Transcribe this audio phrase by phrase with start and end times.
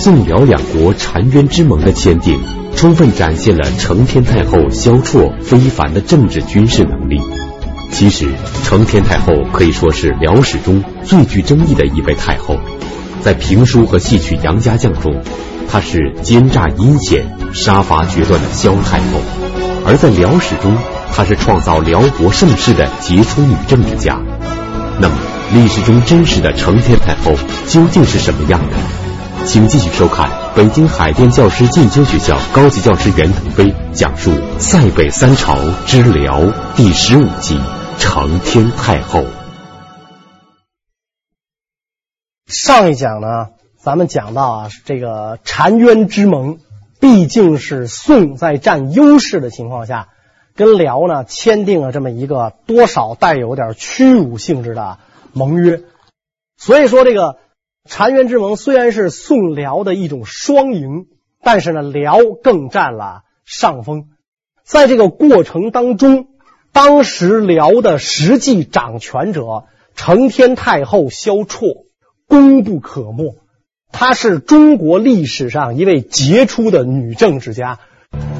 [0.00, 2.38] 宋辽两国澶渊之盟的签订，
[2.76, 7.20] 充分展现了承天太后萧绰非凡的政治军事能力。
[7.90, 8.28] 其实，
[8.62, 12.60] 承天太后可以说是辽史中最具争议的一位太后。
[13.22, 15.20] 在评书和戏曲《杨家将》中，
[15.68, 19.20] 她是奸诈阴险、杀伐决断的萧太后；
[19.84, 20.76] 而在辽史中，
[21.12, 24.20] 她是创造辽国盛世的杰出女政治家。
[25.00, 25.14] 那么，
[25.52, 27.34] 历史中真实的承天太后
[27.66, 29.07] 究竟是什么样的？
[29.44, 36.42] 请继续收看北京海淀教师进修学校高级教师袁腾飞讲述《塞北三朝之辽》
[36.76, 37.58] 第十五集。
[37.98, 39.24] 承天太后。
[42.46, 46.58] 上一讲呢，咱们讲到啊，这个澶渊之盟，
[47.00, 50.08] 毕竟是宋在占优势的情况下，
[50.54, 54.98] 跟辽呢签订了这么一个多少带有点屈辱性质的
[55.32, 55.82] 盟约。
[56.56, 57.38] 所以说，这个
[57.88, 61.06] 澶渊之盟虽然是宋辽的一种双赢，
[61.42, 64.08] 但是呢，辽更占了上风。
[64.64, 66.26] 在这个过程当中。
[66.70, 69.64] 当时辽的实际掌权者
[69.96, 71.86] 承天太后萧绰
[72.28, 73.36] 功不可没，
[73.90, 77.80] 她是中国历史上一位杰出的女政治家，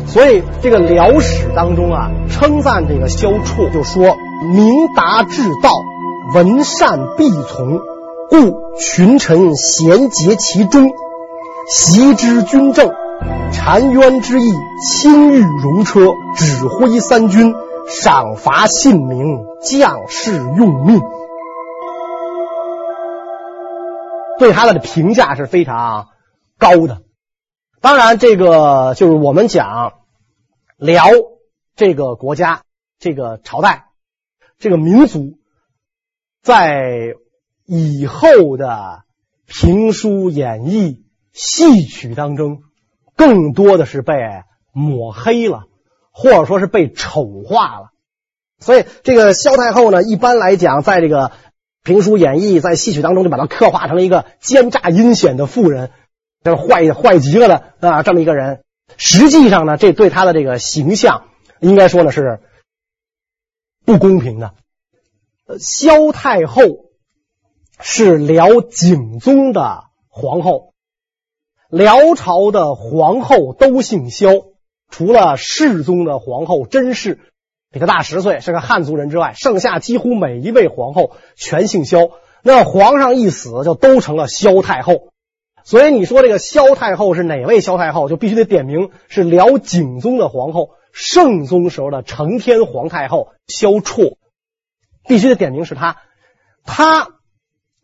[0.06, 4.14] 所以这个辽史当中啊称赞这个萧绰就说
[4.54, 5.72] ：“明达至道，
[6.34, 7.80] 闻善必从，
[8.30, 10.90] 故群臣贤结其中，
[11.68, 12.90] 习之军政，
[13.52, 14.52] 澶渊之役，
[14.90, 16.00] 亲御戎车，
[16.36, 17.54] 指挥三军。”
[17.88, 21.00] 赏罚信明，将士用命，
[24.38, 26.08] 对他的评价是非常
[26.58, 27.00] 高的。
[27.80, 29.94] 当然，这个就是我们讲
[30.76, 31.06] 辽
[31.76, 32.60] 这个国家、
[32.98, 33.86] 这个朝代、
[34.58, 35.38] 这个民族，
[36.42, 37.14] 在
[37.68, 39.04] 以后的
[39.46, 42.62] 评书、演义、戏曲当中，
[43.14, 44.14] 更多的是被
[44.72, 45.66] 抹黑了。
[46.10, 47.90] 或者说是被丑化了，
[48.58, 51.30] 所以这个萧太后呢，一般来讲，在这个
[51.84, 55.92] 评书演义、在戏曲当中，就把她刻画成了一个奸诈阴险的妇人，
[56.42, 57.46] 就是坏坏极了
[57.78, 58.64] 的啊，这么一个人。
[58.96, 61.28] 实际上呢，这对她的这个形象，
[61.60, 62.40] 应该说呢是
[63.84, 64.54] 不公平的。
[65.60, 66.87] 萧太后
[67.80, 70.74] 是辽景宗的皇后，
[71.70, 74.28] 辽朝的皇后都姓萧。
[74.90, 77.18] 除了世宗的皇后甄氏
[77.70, 81.98] 比他大十岁，是个汉族人之外，剩下几乎每一位皇后全姓萧。
[82.42, 85.10] 那皇上一死，就都成了萧太后。
[85.62, 94.16] 所以你说这个萧太后是哪位萧太后，就必须得点名是辽景宗的皇后，圣宗时候的承天皇太后萧绰，
[95.06, 95.98] 必须得点名是她。
[96.64, 97.17] 她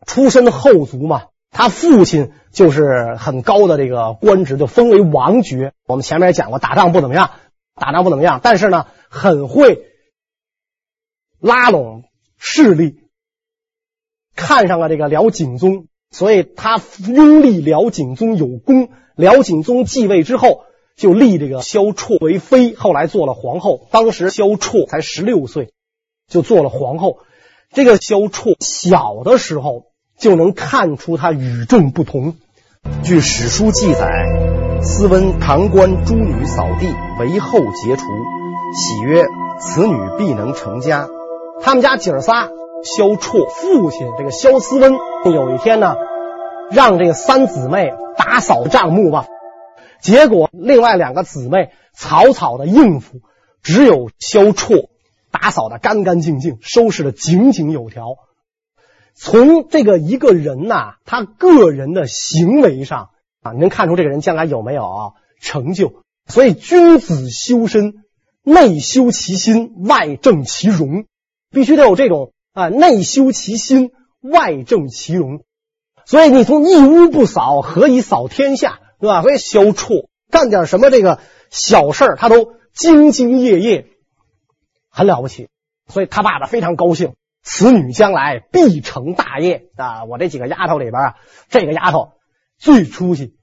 [0.06, 1.26] 出身后族嘛。
[1.56, 5.72] 他父亲就是很高的这个官职，就封为王爵。
[5.86, 7.30] 我们前面也讲过，打仗不怎么样，
[7.76, 9.84] 打仗不怎么样，但是呢，很会
[11.38, 12.02] 拉拢
[12.36, 13.04] 势力，
[14.34, 18.88] 看上了这个辽景宗，所以他拥立辽景宗有功。
[19.14, 20.64] 辽景宗继位之后，
[20.96, 23.86] 就立这个萧绰为妃，后来做了皇后。
[23.92, 25.72] 当时萧绰才十六岁，
[26.26, 27.18] 就做了皇后。
[27.70, 29.93] 这个萧绰小的时候。
[30.18, 32.36] 就能看出他与众不同。
[33.02, 36.86] 据史书记载，斯温唐官诸女扫地，
[37.18, 38.02] 为后杰除，
[38.74, 39.24] 喜曰
[39.58, 41.08] ：“此女必能成家。”
[41.62, 42.48] 他们家姐儿仨，
[42.82, 44.92] 萧绰父亲这个萧斯温，
[45.24, 45.94] 有一天呢，
[46.70, 49.26] 让这个三姊妹打扫账目吧。
[50.02, 53.20] 结果另外两个姊妹草草的应付，
[53.62, 54.88] 只有萧绰
[55.30, 58.16] 打扫的干干净净，收拾的井井有条。
[59.14, 63.10] 从这个一个人呐、他个人的行为上
[63.42, 66.02] 啊，能看出这个人将来有没有成就。
[66.26, 68.04] 所以，君子修身，
[68.42, 71.04] 内修其心，外正其容，
[71.50, 75.44] 必须得有这种啊，内修其心，外正其容。
[76.06, 78.80] 所以，你从一屋不扫，何以扫天下？
[79.00, 79.22] 对吧？
[79.22, 81.20] 所以，萧绰干点什么这个
[81.50, 83.86] 小事儿，他都兢兢业业，
[84.90, 85.48] 很了不起。
[85.86, 87.14] 所以他爸爸非常高兴。
[87.44, 90.04] 此女将来必成大业啊！
[90.04, 91.16] 我这几个丫头里边啊，
[91.50, 92.14] 这个丫头
[92.56, 93.36] 最出息。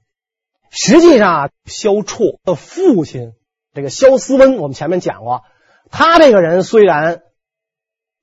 [0.70, 3.34] 实际上啊，萧绰的父亲
[3.72, 5.44] 这个萧思温，我们前面讲过，
[5.90, 7.22] 他这个人虽然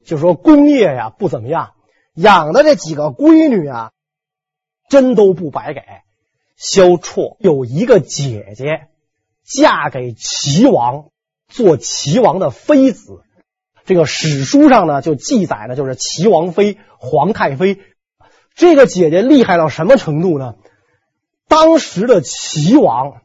[0.03, 1.75] 就说功业呀不怎么样，
[2.13, 3.91] 养的这几个闺女啊，
[4.89, 5.81] 真都不白给。
[6.57, 8.89] 萧绰有一个姐姐，
[9.45, 11.11] 嫁给齐王，
[11.47, 13.23] 做齐王的妃子。
[13.89, 17.79] 这个史书上呢，就记载的就是齐王妃皇太妃。
[18.53, 20.53] 这个姐姐厉害到什么程度呢？
[21.47, 23.21] 当时的齐王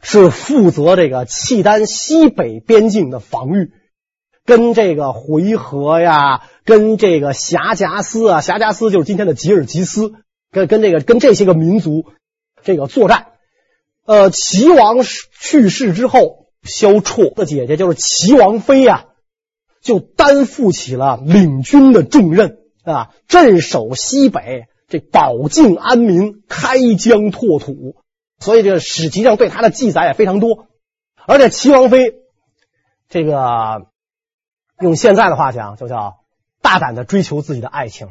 [0.00, 3.72] 是负责这个契丹西北边境的防御，
[4.46, 10.12] 跟这个回纥呀，跟这个黍贾斯啊，黍贾斯就是今天的吉尔吉斯，
[10.52, 12.04] 跟跟这个跟这些个民族
[12.62, 13.32] 这个作战。
[14.06, 19.06] 呃，齐王去世之后，萧绰的姐姐就是齐王妃呀，
[19.88, 24.66] 就担负起了领军的重任啊，镇守西北。
[24.90, 27.96] 这保境安民、开疆拓土，
[28.38, 30.68] 所以这个史籍上对他的记载也非常多。
[31.26, 32.14] 而且齐王妃
[33.06, 33.88] 这个
[34.80, 36.20] 用现在的话讲，就叫
[36.62, 38.08] 大胆的追求自己的爱情。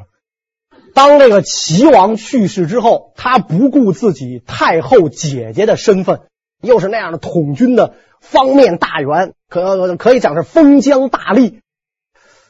[0.94, 6.20] 当这个齐王去世之后，他不顾自己太后姐姐的身份，
[6.62, 11.58] 又是那样的统军的方面大员，可可以讲是封疆大吏。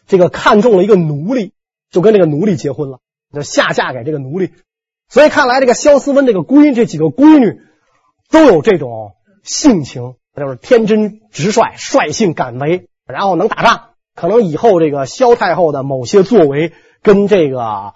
[0.09, 1.53] 这个看中了一个奴隶，
[1.91, 2.99] 就跟这个奴隶结婚了。
[3.31, 4.55] 就下嫁给这个奴隶，
[5.11, 7.61] 所以看来这个萧思温这个闺这几个闺女
[8.31, 9.13] 都有这种
[9.43, 13.91] 性情，就是天真直率、率性敢为，然后能打仗。
[14.15, 16.73] 可能以后这个萧太后的某些作为
[17.03, 17.93] 跟这个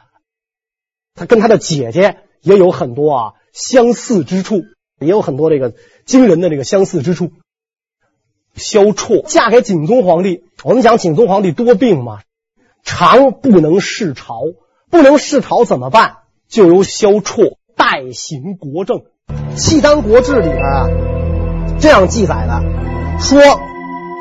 [1.14, 4.64] 她跟她的姐姐也有很多啊相似之处，
[5.00, 5.72] 也有很多这个
[6.04, 7.32] 惊人的这个相似之处。
[8.54, 12.18] 萧绰嫁给景宗皇帝，我们讲景宗皇帝多病嘛，
[12.82, 14.40] 常不能视朝。
[14.90, 16.16] 不能视朝怎么办？
[16.50, 18.98] 就由萧绰代行国政。
[19.56, 20.86] 《契丹国志》里边啊，
[21.80, 22.62] 这样记载的，
[23.18, 23.40] 说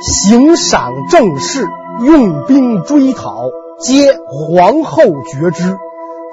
[0.02, 1.68] 行赏政事、
[2.06, 3.50] 用兵追讨，
[3.80, 5.78] 皆皇后决之，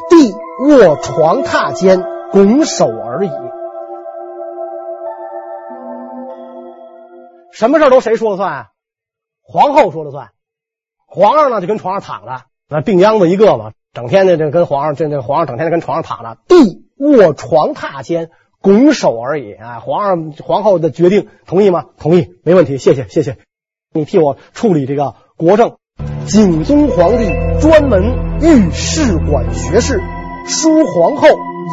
[0.09, 0.33] 帝
[0.69, 3.31] 卧床榻间，拱手而已。
[7.58, 8.66] 什么事都谁说了算啊？
[9.43, 10.28] 皇后说了算。
[11.08, 13.72] 皇上呢，就跟床上躺着，那病秧子一个嘛。
[13.93, 19.81] 整天的这跟皇上，这这皇上整天的跟床上躺着，帝卧床榻间，拱手而已啊！
[19.81, 21.87] 皇上皇后的决定同意吗？
[21.99, 23.38] 同意，没问题，谢谢谢谢，
[23.93, 25.78] 你替我处理这个国政。
[26.28, 27.25] 景宗皇帝
[27.61, 30.00] 专门御史管学士，
[30.46, 31.26] 书皇后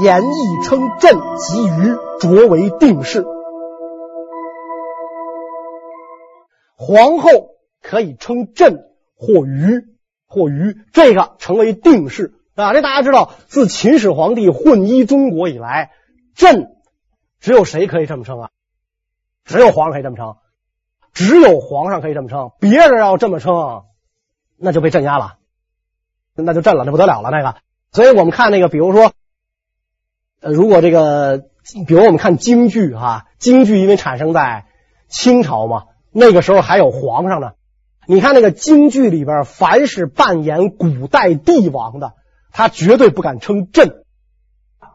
[0.03, 3.23] 言意称朕及余，擢为定事。
[6.75, 7.30] 皇后
[7.81, 8.86] 可以称朕
[9.16, 9.94] 或余。
[10.27, 12.74] 或于这个成为定式啊！
[12.74, 15.92] 这大家知道，自秦始皇帝混一中国以来，
[16.33, 16.75] 朕
[17.39, 18.50] 只有谁可以这么称啊？
[19.45, 20.36] 只有皇上可以这么称，
[21.13, 23.83] 只有皇上可以这么称，别人要这么称，
[24.57, 25.38] 那就被镇压了，
[26.33, 27.56] 那就镇了，那不得了了那个。
[27.94, 29.13] 所以我们看那个，比如说，
[30.42, 31.45] 呃，如果这个，
[31.88, 34.66] 比如我们看京剧哈，京剧因为产生在
[35.07, 35.86] 清朝嘛，
[36.17, 37.51] 那个时候还有皇上呢。
[38.07, 42.13] 你看那个京剧里边，凡是扮演古代帝王的，
[42.53, 44.06] 他绝对不敢称朕。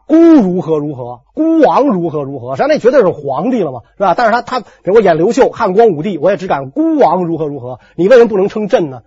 [0.07, 4.15] 孤如何如何，孤王如何如何，实际上那绝对是皇帝了嘛，是吧？
[4.15, 7.79] 但是他他，比如我演刘秀、汉光武帝，我也只敢孤王如何如何。
[7.95, 9.01] 你为什么不能称朕呢？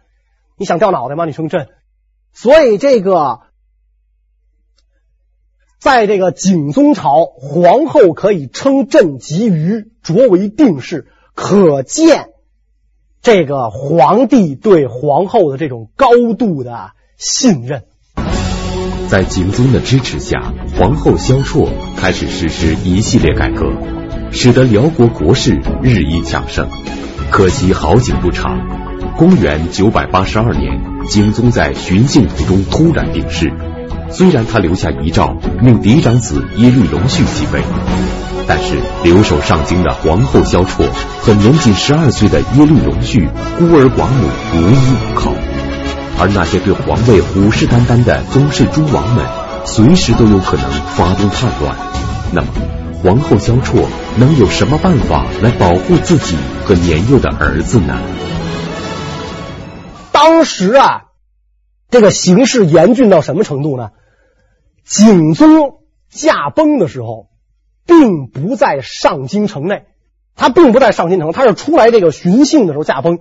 [0.57, 1.25] 你想掉脑袋吗？
[1.25, 1.69] 你称朕。
[2.33, 3.41] 所以这个，
[5.79, 12.31] 在这个景宗朝，皇后可以称朕及余，擢为定事，可见。
[13.23, 16.09] 这个皇帝对皇后的这种高
[16.39, 17.85] 度的信任，
[19.09, 23.73] 在景宗的支持下，皇后萧绰开始实施一系列改革，
[24.31, 26.69] 使得辽国国势日益强盛。
[27.31, 28.59] 可惜好景不长，
[29.17, 30.79] 公元九百八十二年，
[31.09, 33.51] 景宗在巡幸途中突然病逝。
[34.11, 37.63] 虽然他留下遗诏，命嫡长子耶律隆绪继位。
[38.47, 40.87] 但是留守上京的皇后萧绰
[41.23, 43.27] 和年仅十二岁的耶律隆绪
[43.59, 45.33] 孤儿寡母，无依无靠，
[46.21, 49.25] 而那些对皇位虎视眈眈的宗室诸王们，
[49.65, 51.75] 随时都有可能发动叛乱。
[52.33, 52.49] 那么，
[53.03, 53.87] 皇后萧绰
[54.19, 56.37] 能有什么办法来保护自己
[56.67, 57.99] 和年幼的儿子呢？
[60.13, 61.05] 当时啊，
[61.91, 63.91] 这个形势严峻到什么程度呢？
[64.85, 67.29] 景宗驾崩的时候。
[67.87, 69.85] 并不在上京城内，
[70.35, 73.19] 他并不在上京城，他是出来这个巡幸的时候驾崩。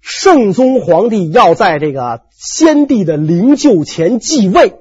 [0.00, 4.74] 圣宗皇帝要在这个先帝的灵柩前继位，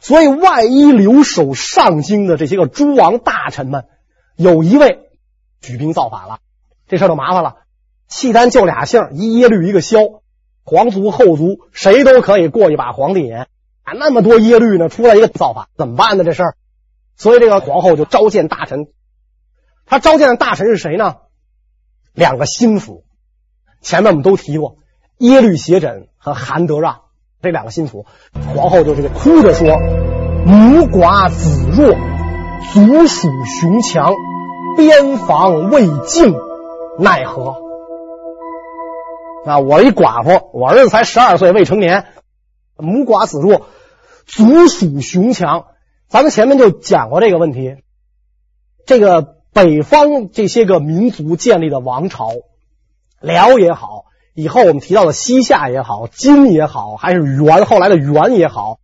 [0.00, 3.86] 所以万一留守上京的这些个诸王大臣们
[4.36, 5.08] 有一位
[5.62, 6.40] 举兵造反了，
[6.88, 7.56] 这事就麻烦了。
[8.06, 9.98] 契丹就俩姓，一耶律一个萧，
[10.62, 13.46] 皇族后族谁都可以过一把皇帝瘾啊，
[13.98, 16.24] 那么多耶律呢，出来一个造反怎么办呢？
[16.24, 16.56] 这事儿。
[17.18, 18.86] 所以这个皇后就召见大臣，
[19.84, 21.16] 她召见的大臣是谁呢？
[22.14, 23.04] 两个心腹，
[23.80, 24.76] 前面我们都提过，
[25.18, 27.00] 耶律斜轸和韩德让
[27.42, 28.06] 这两个心腹。
[28.54, 29.66] 皇后就这个哭着说
[30.46, 31.96] ：“母寡子弱，
[32.72, 33.28] 族属
[33.60, 34.14] 雄强，
[34.76, 36.34] 边防未尽，
[36.98, 37.56] 奈何？
[39.44, 42.06] 啊，我一寡妇，我儿子才十二岁，未成年，
[42.76, 43.66] 母寡子弱，
[44.24, 45.66] 族属雄强。
[46.08, 47.76] 咱们前面就讲过这个问题。
[48.86, 52.30] 这个北方这些个民族建立的王朝，
[53.20, 58.78] 辽也好，以后我们提到的西夏也好，金也好，还是元后来的元也好，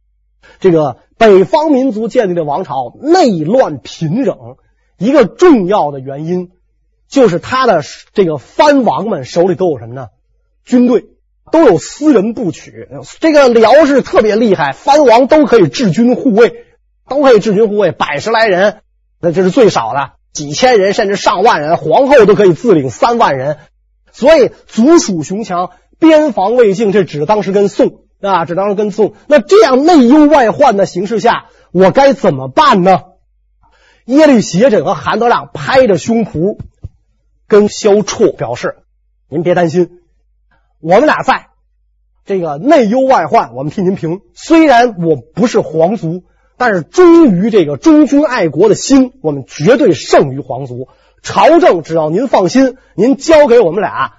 [0.61, 4.57] 这个北方民族建立的王朝内乱频仍，
[4.99, 6.51] 一个重要的原因
[7.09, 7.81] 就是他的
[8.13, 10.09] 这个藩王们手里都有什么呢？
[10.67, 11.07] 军队
[11.51, 12.89] 都有私人部曲。
[13.21, 16.64] 这个辽是特别厉害，藩王都可以治军护卫，
[17.09, 18.81] 都可以治军护卫，百十来人。
[19.21, 23.59] 那这是最少的，几千人甚至上万人，皇后都可以自领三万人，
[24.13, 29.15] 所以族属雄强，边防未尽，这指当时跟宋啊，指当时跟宋。
[29.27, 33.01] 那这样内忧外患的形势下，我该怎么办呢？
[34.05, 36.59] 耶律斜轸和韩德让拍着胸脯
[37.49, 38.77] 跟萧绰表示
[39.31, 40.01] ：“您别担心，
[40.81, 41.47] 我们俩在，
[42.27, 44.21] 这个内忧外患我们替您平。
[44.35, 46.25] 虽然我不是皇族。”
[46.57, 50.89] 但是忠于这个忠君爱国的心，我们绝对胜于皇族。
[51.21, 54.15] 朝政只要您放心，您交给我们俩，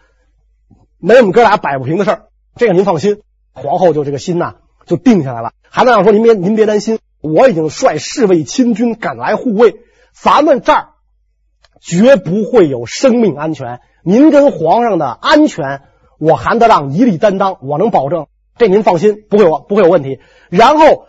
[0.98, 2.24] 没我们哥俩摆不平的事儿。
[2.56, 3.22] 这个您放心，
[3.54, 5.52] 皇后就这个心呐就定下来了。
[5.70, 9.76] 韩德让说：“您别您别担心，我已经率侍卫亲军赶来护卫，
[10.14, 10.90] 咱们这儿
[11.80, 13.80] 绝不会有生命安全。
[14.04, 15.84] 您跟皇上的安全，
[16.20, 18.28] 我韩德让一力担当，我能保证。
[18.58, 21.06] 这您放心，不会有不会有问题。”然后。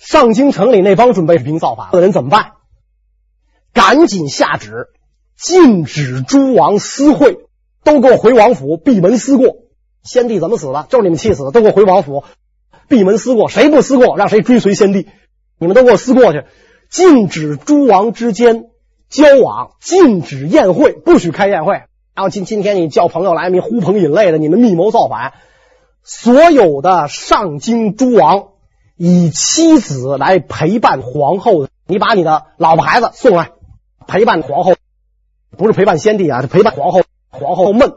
[0.00, 2.52] 上京城里那帮准备举兵造反的人怎么办？
[3.74, 4.88] 赶紧下旨，
[5.36, 7.36] 禁止诸王私会，
[7.84, 9.56] 都给我回王府，闭门思过。
[10.02, 10.86] 先帝怎么死的？
[10.88, 12.24] 就是你们气死的，都给我回王府，
[12.88, 13.50] 闭门思过。
[13.50, 15.06] 谁不思过，让谁追随先帝。
[15.58, 16.44] 你们都给我思过去。
[16.88, 18.64] 禁止诸王之间
[19.10, 21.74] 交往，禁止宴会，不许开宴会。
[22.14, 25.34] 然后今今天你叫朋友来，你呼朋引类的，你们密谋造反。
[26.02, 28.48] 所有的上京诸王。
[29.02, 33.52] 以妻子来陪伴皇后的，你把你的老婆孩子送来
[34.06, 34.74] 陪伴皇后，
[35.56, 37.00] 不是陪伴先帝啊，是陪伴皇后。
[37.30, 37.94] 皇后闷，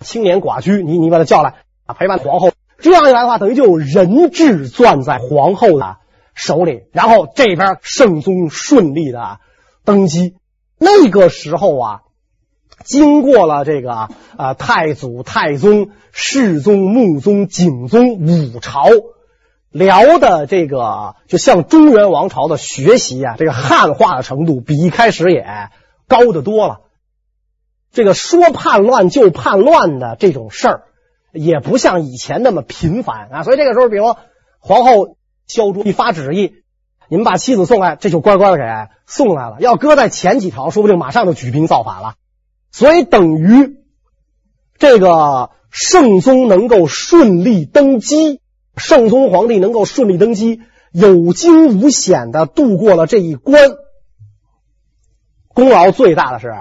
[0.00, 1.56] 青年寡居，你你把他叫来，
[1.98, 2.52] 陪伴皇后。
[2.78, 5.98] 这样一来的话，等于就有人质攥在皇后的
[6.32, 9.40] 手里，然后这边圣宗顺利的
[9.84, 10.36] 登基。
[10.78, 12.00] 那个时候啊，
[12.82, 18.88] 经过了这个啊、呃、太祖、太宗、世宗、穆宗、景宗五朝。
[19.76, 25.44] 辽的这个就向中原王朝的学习啊，这个汉化的程度比一开始也
[26.08, 26.80] 高得多了。
[27.92, 30.82] 这个说叛乱就叛乱的这种事儿，
[31.32, 33.42] 也不像以前那么频繁啊。
[33.42, 34.16] 所以这个时候，比如
[34.60, 35.16] 皇后
[35.46, 36.54] 萧卓一发旨意，
[37.10, 38.62] 你们把妻子送来，这就乖乖给
[39.06, 39.56] 送来了。
[39.60, 42.14] 要搁在前几朝，说不定马上就举兵造反了。
[42.72, 43.76] 所以等于
[44.78, 48.40] 这个圣宗能够顺利登基。
[48.76, 50.60] 圣宗皇帝能够顺利登基，
[50.92, 53.58] 有惊无险的度过了这一关，
[55.48, 56.52] 功劳最大的是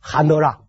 [0.00, 0.60] 韩德让。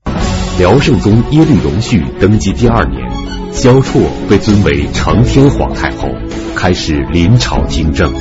[0.58, 3.08] 辽圣宗耶律隆绪登基第二年，
[3.54, 6.10] 萧绰被尊为承天皇太后，
[6.56, 8.12] 开始临朝听政。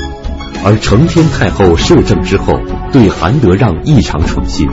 [0.62, 2.52] 而承天太后摄政之后，
[2.92, 4.68] 对韩德让异常宠信，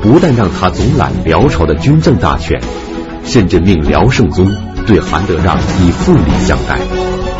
[0.00, 2.60] 不但让他总揽辽朝的军政大权，
[3.24, 4.46] 甚至命辽圣宗
[4.86, 6.78] 对韩德让以父礼相待。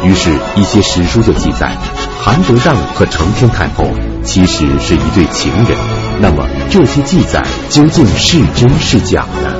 [0.05, 1.77] 于是，一些史书就记载，
[2.19, 3.85] 韩德让和承天太后
[4.25, 5.79] 其实是一对情人。
[6.21, 7.41] 那么，这些记载
[7.71, 9.55] 究竟是真是假呢？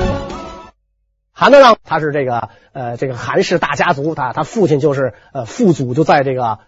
[1.33, 6.59] 韩德让他是这个呃这个韩氏大家族，他他父亲就是呃父祖就在这个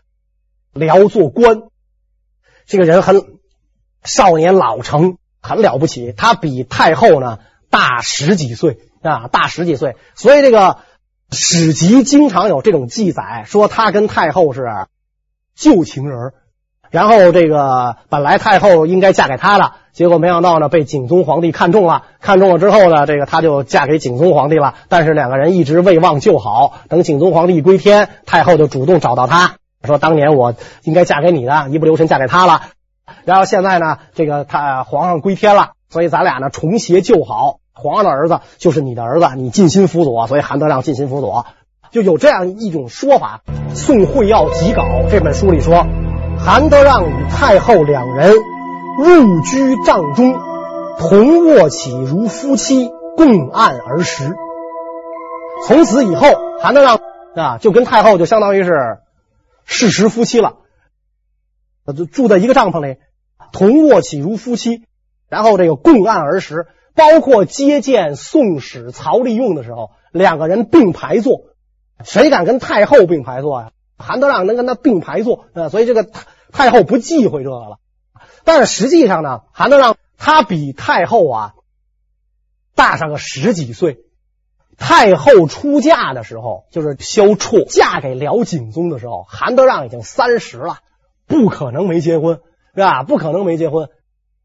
[0.72, 1.62] 辽做官，
[2.66, 3.22] 这个人很
[4.04, 6.14] 少年老成，很了不起。
[6.16, 7.38] 他比太后呢
[7.70, 10.78] 大十几岁啊，大十几岁，所以这个。
[11.34, 14.66] 史籍经常有这种记载，说他跟太后是
[15.54, 16.32] 旧情人，
[16.90, 24.74] 然后这个本来太后应该嫁给他的，结果没想到呢被景宗皇帝看中了，看中了之后呢，这个他就嫁给景宗皇帝了。
[24.88, 32.62] 但是两个人一直未忘旧好，等景宗皇帝一归天，太后就主动找到他说：“当年我应该嫁给你的，一不留神嫁给他了。
[33.24, 41.46] 然后现在呢，这个他皇上归天了，所以咱俩呢重谐旧好。”皇上的儿子就是你的儿子，你尽心辅佐，所以韩德让尽心辅佐，
[41.90, 43.42] 就有这样一种说法。
[43.74, 45.84] 《宋会要集稿》这本书里说，
[46.38, 48.32] 韩德让与太后两人
[48.98, 50.34] 入居帐中，
[50.98, 54.34] 同卧起如夫妻，共案而食。
[55.66, 56.28] 从此以后，
[56.60, 57.00] 韩德让
[57.34, 58.70] 啊就跟太后就相当于是
[59.64, 60.58] 事实夫妻了，
[61.96, 62.98] 就住在一个帐篷里。
[63.52, 64.84] 同卧起如夫妻，
[65.28, 71.46] 然后这个共案而食，包括接见宋使曹利用的时候，两个人并排坐。
[72.04, 73.70] 谁敢跟太后并排坐呀？
[73.96, 76.08] 韩德让能跟他并排坐啊，所以这个
[76.52, 77.78] 太后不忌讳这个了。
[78.44, 81.54] 但是实际上呢，韩德让他比太后啊
[82.74, 83.98] 大上个十几岁。
[84.76, 90.78] 太后出嫁的时候，就是萧绰嫁给辽景宗的时候，韩德让已经三十了，
[91.28, 92.40] 不可能没结婚，
[92.74, 93.04] 是吧？
[93.04, 93.88] 不可能没结婚。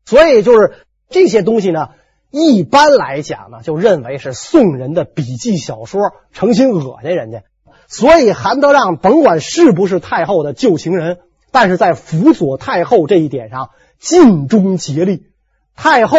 [0.06, 1.90] 所以就是这些东西呢，
[2.32, 7.44] 一般来讲呢，就认为是宋人的笔记小说，诚心恶心人家。
[7.88, 11.22] 所以韩德让甭管是不是太后的旧情人，
[11.52, 15.32] 但是在辅佐太后这一点上尽忠竭力。
[15.76, 16.18] 太后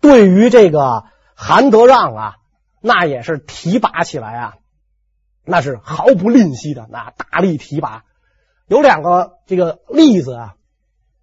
[0.00, 2.36] 对于这个韩德让啊，
[2.80, 4.54] 那也是提拔起来啊，
[5.44, 8.02] 那是毫不吝惜的，那大力提拔。
[8.66, 10.54] 有两个这个例子啊，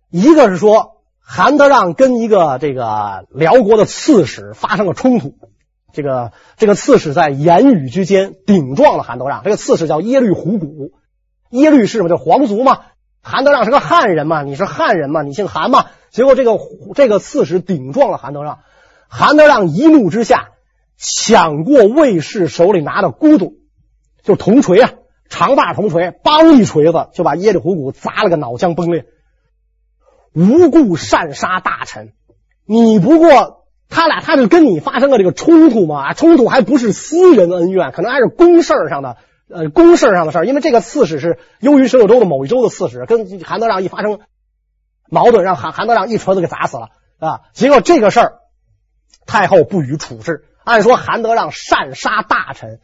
[0.10, 0.95] 一个是说
[1.28, 5.34] 韩德让跟一个这个辽国的刺史发生了冲突。
[5.92, 9.44] 这个这个刺史在言语之间顶撞了韩德让。
[9.44, 10.92] 这个刺史叫耶律胡古，
[11.50, 12.82] 耶律氏嘛，就皇族嘛。
[13.22, 15.88] 韩德让是个汉人嘛，你是汉人嘛，你姓韩嘛。
[16.12, 16.60] 结果这个
[16.94, 18.60] 这个刺史顶撞了韩德让，
[19.08, 20.50] 韩德让一怒之下
[20.98, 23.54] 抢过卫士手里拿的骨头，
[24.22, 24.92] 就铜锤啊，
[25.28, 29.06] 长把铜锤，梆一锤子就把耶律胡古砸了个脑浆崩裂，
[30.36, 32.14] 无故擅杀大臣，
[32.66, 33.64] 你不过。
[33.88, 36.14] 他俩他就跟你发生了这个冲突嘛？
[36.14, 40.46] 冲突还不是私人恩怨，可能还是公事上的，呃，公事上的事儿。
[40.48, 44.20] 因为这个刺史是幽于十六州的某一州的刺史，跟韩德让一发生
[45.08, 46.90] 矛盾，让韩韩德让一锤子给砸死了
[47.20, 47.42] 啊！
[47.54, 48.34] 结果这个事儿
[49.28, 50.46] 太后不予处置。
[50.64, 52.80] 按说韩德让擅杀大臣，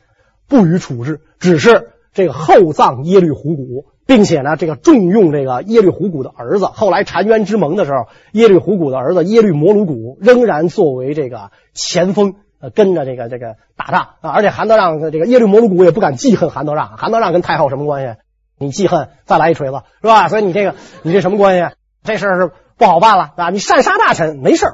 [0.48, 3.86] 不予处置，只是这个厚葬耶律胡古。
[4.08, 6.66] 并且呢，这个重用这个耶律胡古的儿子。
[6.66, 14.32] 后来澶渊之盟的时候，耶律胡古的儿子耶律摩鲁古仍然作为这个前锋，呃，跟着这个这个打仗啊。
[14.32, 16.98] 而且韩德让这个耶律摩鲁古也不敢记恨韩德让。
[16.98, 18.20] 韩德让跟太后什么关系？
[18.58, 20.28] 你记恨，再来一锤子，是吧？
[20.28, 21.76] 所以你这个你这什么关系？
[22.04, 23.50] 这事儿是不好办了啊！
[23.52, 24.66] 你擅杀大臣，没事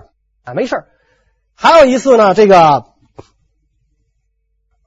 [0.45, 0.85] 啊，没事。
[1.53, 2.85] 还有一次呢，这个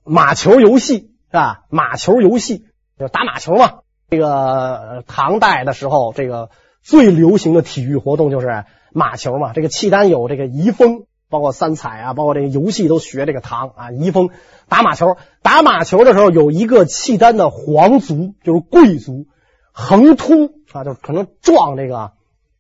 [0.03, 1.63] 马球游戏是吧？
[1.69, 2.65] 马球游戏
[2.99, 3.81] 就打马球嘛。
[4.09, 6.51] 这个唐代的时候，这个
[6.83, 9.53] 最流行的体育活动就是马球嘛。
[9.53, 13.91] 这个契丹有这个遗风，包括三彩啊，包括这个游戏都学这个唐啊。
[13.93, 14.31] 遗风
[14.69, 19.27] 打马球，打马球的时候有一个契丹的皇族，就是贵族，
[19.71, 22.11] 横突啊，就是可能撞这个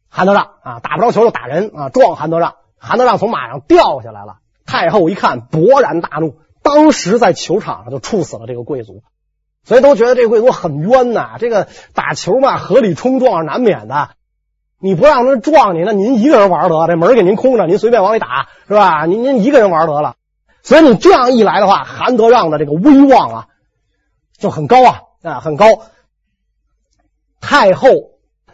[0.08, 4.36] 韩德让啊，打不着球就打人啊，撞韩德让，韩德让从马上掉下来了。
[4.64, 9.02] 太后一看，勃然大怒，当时在球场上就处死了这个贵族。
[9.62, 14.10] 所以都觉得这个贵族很冤呐，这个打球嘛，合理冲撞是难免的。
[14.78, 19.04] 你不让他撞你，那您一个人玩得了，这门给您空着，您随便往里打是吧？
[19.04, 20.16] 您您一个人玩得了。
[20.62, 23.46] 所以你这样一来的话，韩德让的这个威望啊
[24.38, 25.66] 就很高啊啊很高。
[27.42, 27.88] 太后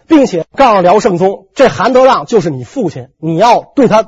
[0.08, 4.02] 并且告诉辽圣宗，这韩德让就是你父亲，你要对他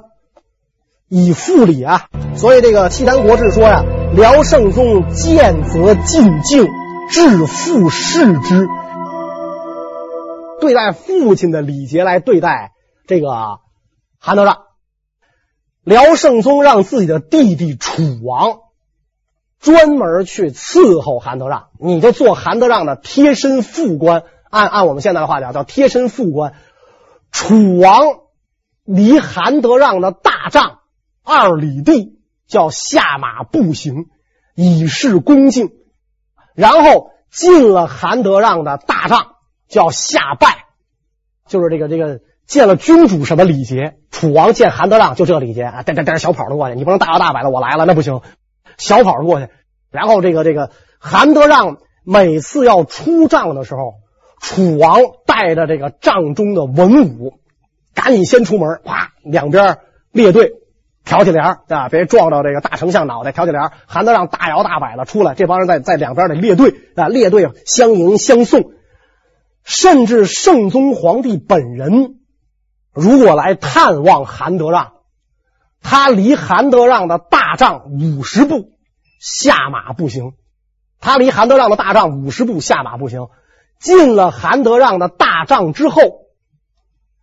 [1.08, 2.06] 以父礼啊。
[2.36, 6.68] 所以这个契丹国志说呀，辽圣宗见则进敬。
[7.10, 8.68] 致父视之，
[10.60, 12.72] 对待父亲的礼节来对待
[13.06, 13.30] 这个
[14.18, 14.58] 韩德让。
[15.84, 18.58] 辽圣宗让自己的弟弟楚王
[19.58, 24.24] 专门去伺候韩德让，你就做韩德让的贴身副官。
[24.50, 26.52] 按按我们现在的话讲，叫贴身副官。
[27.32, 28.02] 楚王
[28.84, 30.77] 离韩德让的大帐
[31.28, 34.06] 二里地，叫下马步行，
[34.54, 35.72] 以示恭敬。
[36.54, 39.32] 然后进了韩德让的大帐，
[39.68, 40.64] 叫下拜，
[41.46, 43.98] 就是这个这个见了君主什么礼节？
[44.10, 48.22] 楚王见韩德让就这礼节啊，带带带小跑的过去，你不能大摇大摆的我来了那不行，
[48.78, 49.48] 小跑着过去。
[49.90, 53.96] 然后这个这个韩德让每次要出帐的时候，
[54.40, 57.38] 楚王带着这个帐中的文武，
[57.94, 59.76] 赶紧先出门，啪，两边
[60.10, 60.54] 列队。
[61.08, 61.88] 挑起帘啊？
[61.88, 63.32] 别撞到这个大丞相脑袋。
[63.32, 68.72] 挑起帘，韩德让大摇大摆的出来，这帮人在在两边得列队啊，列队相迎相送。
[69.64, 72.16] 甚至圣宗皇帝本人
[72.92, 74.92] 如果来探望韩德让，
[75.82, 78.72] 他离韩德让的大帐五十步，
[79.18, 80.32] 下马步行。
[81.00, 83.28] 他离韩德让的大帐五十步，下马步行。
[83.80, 86.02] 进了韩德让的大帐之后，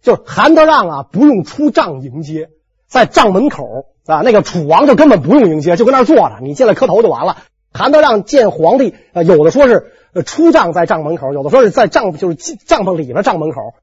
[0.01, 2.49] 就是韩德让啊，不用出帐迎接。
[2.87, 7.37] 在帐门口啊，那个楚王就根本不用迎接，就跟那坐着，你进来磕头就完了。
[7.73, 9.91] 韩德让见皇帝，呃，有的说是
[10.25, 13.73] 出帐在帐门口，有的说是在帐就是帐篷里边帐门口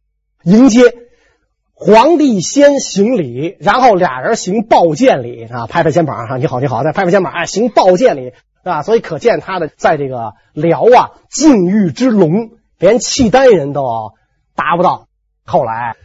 [0.44, 0.94] 迎接
[1.74, 14.12] 皇帝先行礼，然后俩人行抱剑礼啊，拍拍肩膀啊，你好你好，再拍拍肩膀，哎，行抱剑礼啊，所以可见他的在这个辽啊，境遇之隆，连契丹人都
[14.54, 15.08] 达不到。
[15.44, 15.96] 后来，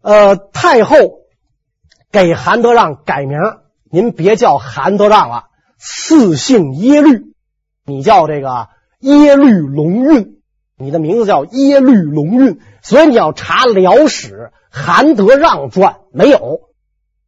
[0.00, 0.94] 呃，太后
[2.12, 3.38] 给韩德让改名，
[3.90, 5.44] 您别叫韩德让了，
[5.78, 7.34] 赐姓耶律，
[7.84, 8.68] 你叫这个
[9.00, 10.38] 耶律隆运，
[10.78, 14.52] 你的名字叫耶律隆运，所以你要查辽史。
[14.78, 16.60] 韩德让传没有，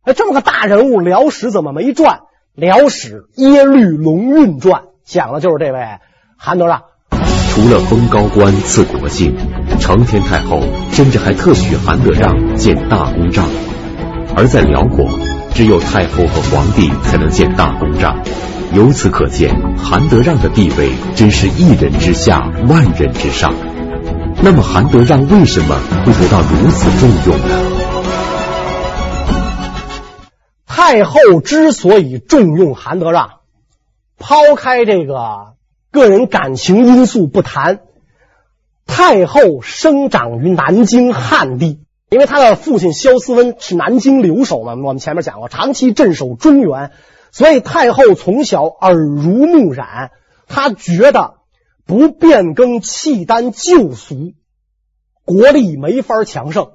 [0.03, 2.21] 哎，这么个大人物，辽史怎么没传？
[2.55, 5.81] 辽史耶律隆运传讲的就是这位
[6.37, 6.83] 韩德让。
[7.11, 9.35] 除了封高官、赐国姓，
[9.81, 10.61] 成天太后
[10.93, 13.47] 甚至还特许韩德让建大功帐。
[14.37, 15.09] 而在辽国，
[15.55, 18.23] 只有太后和皇帝才能建大公帐。
[18.73, 23.55] 由此可见，韩德让的地位真是一人之下，万人之上。
[24.43, 27.55] 那么韩德让为什么会得到如此重用呢？
[30.67, 33.31] 太后之所以重用韩德让，
[34.19, 35.55] 抛开这个
[35.91, 37.81] 个人感情因素不谈，
[38.87, 46.93] 太后生长于南京汉地，因为他的父亲萧思温是南京留守嘛，我们前面讲过，长期镇守中原，
[47.33, 50.11] 所以太后从小耳濡目染，
[50.47, 51.37] 他觉得。
[51.89, 54.35] 不变更契丹旧俗，
[55.25, 56.73] 国力没法强盛。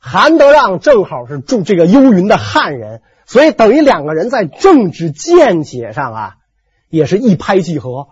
[0.00, 6.34] 韩德让正好是住这个幽云的汉人，所以等于两个人在政治见解上啊，
[6.90, 8.08] 也是一拍即合，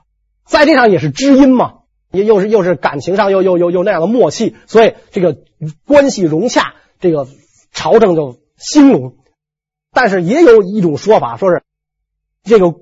[0.46, 1.78] 在这上也是知音嘛，
[2.14, 5.38] 又又是又是感情上又又又又那样的默契，所以这个
[5.86, 7.28] 关系融洽，这个
[7.72, 9.16] 朝政就兴隆。
[9.92, 11.62] 但是也有一种说法，说是
[12.42, 12.74] 这个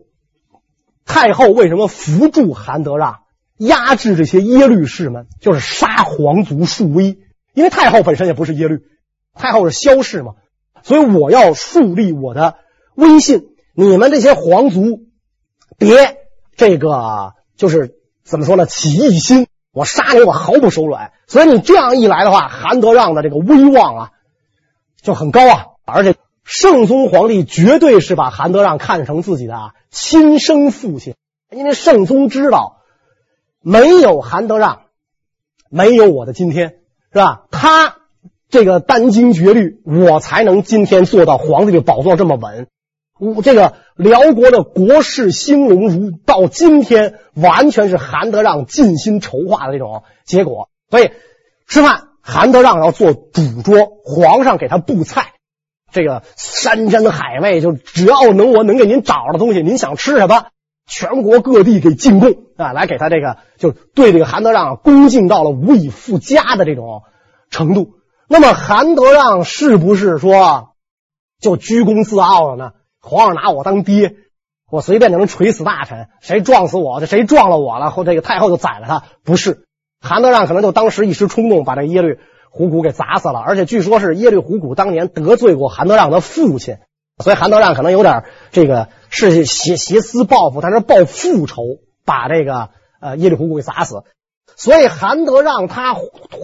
[1.05, 3.21] 太后为什么扶助韩德让？
[3.59, 7.19] 压制这些耶律氏们，就是杀皇族树威。
[7.55, 8.81] 因为太后本身也不是耶律，
[9.35, 10.35] 太后是萧氏嘛，
[10.83, 12.57] 所以我要树立我的
[12.97, 13.51] 威信。
[13.75, 15.03] 你们这些皇族，
[15.79, 16.17] 别
[16.57, 18.67] 这个就是怎么说呢？
[18.67, 21.13] 起异心，我杀你，我毫不手软。
[21.27, 24.11] 所以你这样一来的话，韩德让的这个威望啊
[25.01, 25.67] 就很高啊。
[25.85, 31.15] 而且圣宗皇帝绝对是把韩德让看成自己的亲生父亲，
[31.51, 32.79] 因为圣宗知道。
[33.65, 34.87] 没有韩德让，
[35.71, 36.81] 没有我的今天，
[37.13, 37.45] 是吧？
[37.53, 37.99] 他
[38.49, 42.67] 这个殚精竭虑，我才能今天坐到皇帝的宝座这么稳。
[43.23, 50.71] 我这个辽国的国势兴隆，如到今天，完全是韩德让尽心筹划的这种结果。
[50.91, 51.13] 所以
[51.69, 55.35] 吃饭，韩德让要做主桌，皇上给他布菜，
[55.93, 60.47] 这个山珍海味，就只要能我能给您找的东西，您想吃什么？
[60.89, 67.03] 全国各地给进贡啊，来给他这个，就对这个韩德让恭敬到了无以复加的这种
[67.51, 68.01] 程度。
[68.27, 70.71] 那么韩德让是不是说
[71.41, 72.73] 就居功自傲了呢？
[73.03, 74.15] 皇上拿我当爹，
[74.71, 79.05] 我随便就能锤死大臣，谁撞死我，就谁撞了我了，后这个太后就宰了他？
[79.25, 79.67] 不是，
[80.01, 82.19] 韩德让可能就当时一时冲动，把这耶律
[82.51, 83.41] 胡骨给砸死了。
[83.41, 86.79] 而且据说是耶律胡骨当年得罪过韩德让的父亲。
[87.23, 94.03] 所以韩德让可能有点这个是挟挟私报复，他是报复仇，把这个呃耶律胡骨给砸死。
[94.57, 95.95] 所以韩德让他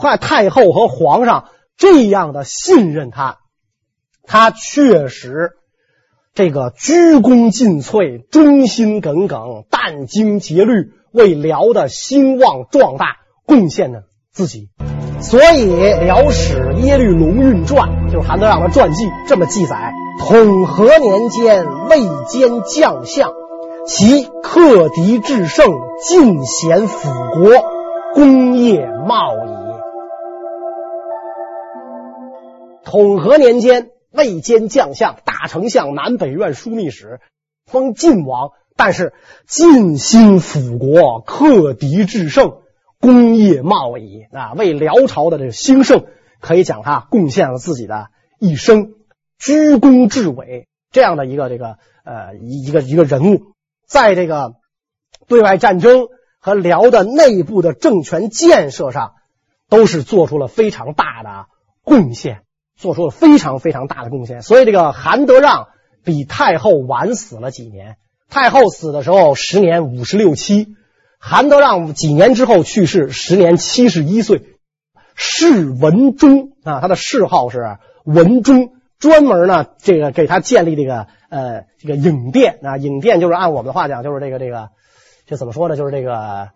[0.01, 3.39] 太太后和皇上这样的信任他，
[4.23, 5.58] 他确实
[6.39, 14.69] 这个鞠躬尽瘁、忠心耿耿、殚精竭虑，为辽的兴旺壮大贡献了自己。
[15.19, 19.93] 所以辽史耶律隆运传就是韩德让的传记这么记载。
[20.21, 21.99] 统和年间，位
[22.29, 23.33] 兼将相，
[23.85, 25.67] 其克敌制胜，
[26.07, 27.51] 尽显辅国，
[28.15, 29.51] 功业茂矣。
[32.85, 37.21] 统和年间，位兼将相，大丞相、南北院枢密使，
[37.67, 39.15] 封晋王，但是
[39.47, 42.59] 尽心辅国，克敌制胜，
[42.99, 44.55] 功业茂矣啊！
[44.55, 46.07] 为辽朝的这个兴盛，
[46.41, 48.09] 可以讲他贡献了自己的
[48.41, 48.95] 一生。
[49.39, 53.55] 居功至伟这样的一个这个呃一一个一个人物，
[53.87, 54.55] 在这个
[55.29, 56.09] 对外战争
[56.41, 59.15] 和辽的内部的政权建设上，
[59.69, 61.47] 都是做出了非常大的
[61.85, 62.43] 贡献，
[62.79, 64.41] 做出了非常非常大的贡献。
[64.41, 65.69] 所以这个韩德让
[66.05, 67.97] 比太后晚死了几年，
[68.31, 70.69] 太后死的时候时年五十六七，
[71.19, 74.43] 韩德让几年之后去世，时年七十一岁，
[75.15, 78.73] 谥文忠啊，他的谥号是文忠。
[78.99, 84.71] 专门呢，这个给他建立这个呃这个影殿啊，影殿就是按我们的话讲，就是这个这个
[85.25, 85.77] 这怎么说呢？
[85.77, 86.49] 就是这个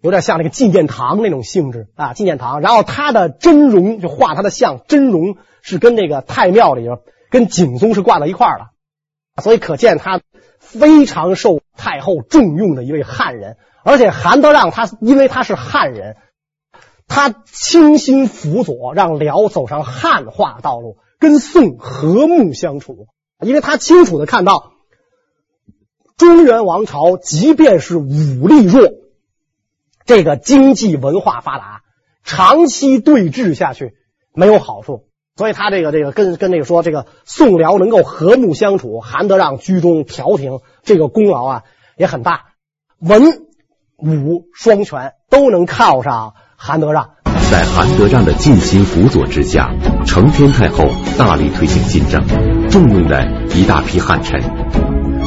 [0.00, 2.60] 有点像那个纪念堂那种性质啊，纪念堂。
[2.60, 6.98] 然后他的真容就画他的像，真容是跟那个太庙里边
[7.30, 10.20] 跟景宗是挂在一块儿的，所以可见他
[10.58, 13.56] 非常受太后重用的一位汉人。
[13.82, 16.16] 而且韩德让他因为他是汉人，
[17.06, 23.06] 他倾心辅佐，让辽走上汉化道路，跟宋和睦相处。
[23.44, 24.72] 因为他清楚的看到，
[26.16, 28.90] 中原王朝即便是武力弱。
[30.08, 31.82] 这个经济文化发达，
[32.24, 33.92] 长期对峙下去
[34.32, 35.04] 没有好处，
[35.36, 41.62] 所以他这个这个跟跟那个说，这个宋辽能够和睦相处，韩德让居中调停，这个功劳啊
[41.98, 42.44] 也很大，
[43.00, 43.22] 文
[43.98, 47.10] 武双全都能靠上韩德让。
[47.50, 49.74] 在韩德让的尽心辅佐之下，
[50.06, 50.86] 承天太后
[51.18, 52.26] 大力推行新政，
[52.70, 54.40] 重用了一大批汉臣，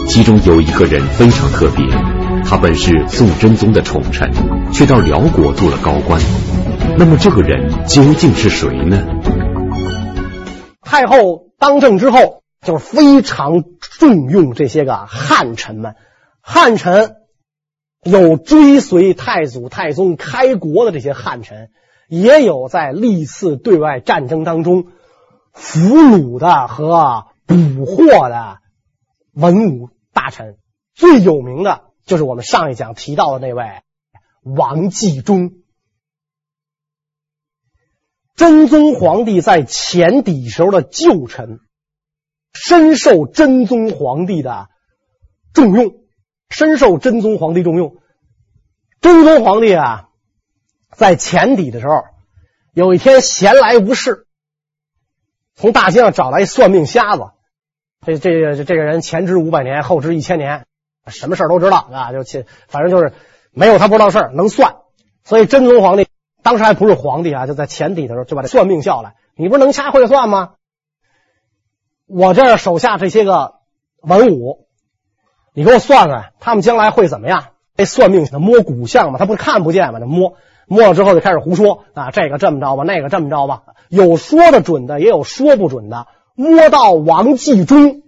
[0.07, 2.10] 其中有一个人非常特别。
[2.51, 4.29] 他本是宋真宗的宠臣，
[4.73, 6.19] 却到辽国做了高官。
[6.97, 9.07] 那么这个人究竟是谁呢？
[10.81, 15.95] 太后当政之后，就非常重用这些个汉臣们。
[16.41, 17.15] 汉臣
[18.03, 21.69] 有追随太祖、太宗开国的这些汉臣，
[22.09, 24.87] 也有在历次对外战争当中
[25.53, 28.57] 俘虏的和捕获的
[29.33, 30.57] 文武大臣。
[30.93, 31.83] 最有名的。
[32.05, 33.83] 就是我们上一讲提到的那位
[34.41, 35.53] 王继忠，
[38.35, 41.59] 真宗皇帝在前底时候的旧臣，
[42.53, 44.69] 深受真宗皇帝的
[45.53, 45.93] 重用，
[46.49, 47.97] 深受真宗皇帝重用。
[48.99, 50.09] 真宗皇帝啊，
[50.89, 52.03] 在前底的时候，
[52.73, 54.27] 有一天闲来无事，
[55.55, 57.23] 从大街上找来一算命瞎子，
[58.05, 60.65] 这这这个人前知五百年，后知一千年。
[61.07, 63.13] 什么事儿都知道啊，就去，反正就是
[63.51, 64.75] 没有他不知道事儿，能算。
[65.23, 66.07] 所以真宗皇帝
[66.43, 69.15] 当时还不是皇帝啊，就在前底的时候就把这算命叫来。
[69.35, 70.51] 你不能掐会算吗？
[72.07, 73.55] 我这手下这些个
[74.01, 74.67] 文武，
[75.53, 77.45] 你给我算算，他们将来会怎么样？
[77.77, 80.35] 这算命的摸骨相嘛，他不是看不见嘛，那摸
[80.67, 86.07] 摸了之后就开始胡说啊，这个这么着吧，那个这么着吧，有说的准的，也有说不准的。
[86.35, 88.01] 摸到王继忠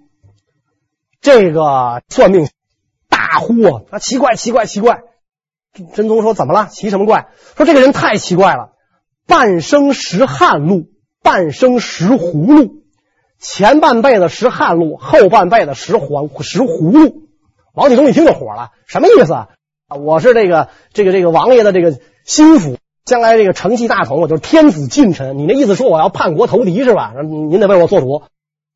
[1.21, 2.47] 这个算命。
[3.13, 3.81] 大呼啊！
[3.91, 5.01] 啊，奇怪，奇怪，奇怪！
[5.93, 6.67] 真宗说：“怎么了？
[6.71, 8.71] 奇什么怪？”说：“这个人太奇怪了，
[9.27, 10.85] 半生食汉路，
[11.21, 12.83] 半生食葫芦，
[13.39, 17.27] 前半辈子食汉路，后半辈子食黄食葫芦。”
[17.75, 19.47] 王继忠一听就火了：“什么意思啊？
[19.95, 25.37] 我是这个这个这个王爷的这个心腹，将来这个承继大统，我就是天子近臣。
[25.37, 27.13] 你那意思说我要叛国投敌是吧？
[27.23, 28.23] 您得为我做主。”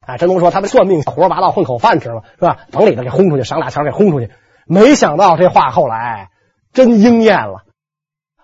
[0.07, 2.59] 啊，真宗说：“他们算命胡说八道，混口饭吃嘛，是吧？
[2.71, 4.31] 甭理他，给轰出去，赏俩钱给轰出去。”
[4.65, 6.29] 没想到这话后来
[6.73, 7.63] 真应验了。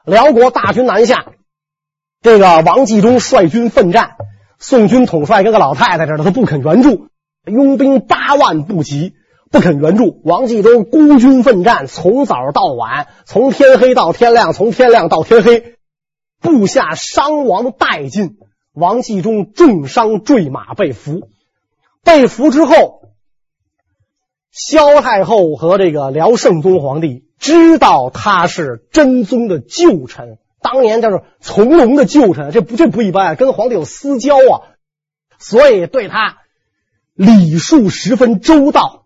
[0.05, 1.25] 辽国大军南下，
[2.21, 4.15] 这个王继忠率军奋战，
[4.59, 7.07] 宋军统帅跟个老太太似的，他不肯援助，
[7.45, 9.13] 拥兵八万不及，
[9.51, 10.21] 不肯援助。
[10.23, 15.75] 王继忠孤军奋战，从早到晚，从天黑到天亮，从天亮到天黑，
[16.41, 18.37] 部下伤亡殆尽，
[18.73, 21.29] 王继忠重伤坠马被俘，
[22.03, 23.01] 被俘之后。
[24.55, 34.77] 萧太后和这个辽圣宗皇帝知道他是真宗的旧臣，当年就是从龙的旧臣，这不这不一般，跟皇帝有私交啊，
[35.39, 36.37] 所以对他
[37.15, 39.05] 礼数十分周到，